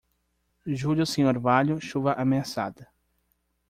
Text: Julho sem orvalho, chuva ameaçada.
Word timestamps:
Julho 0.65 1.05
sem 1.05 1.25
orvalho, 1.27 1.79
chuva 1.79 2.13
ameaçada. 2.13 2.87